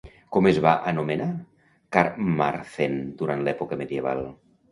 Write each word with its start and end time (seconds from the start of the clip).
Com 0.35 0.45
es 0.51 0.59
va 0.65 0.71
anomenar 0.91 1.27
Carmarthen 1.97 2.97
durant 3.21 3.47
l'època 3.49 3.79
medieval? 3.83 4.27